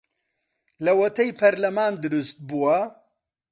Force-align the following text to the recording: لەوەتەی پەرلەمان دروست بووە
لەوەتەی 0.85 1.31
پەرلەمان 1.39 1.93
دروست 2.03 2.37
بووە 2.47 2.79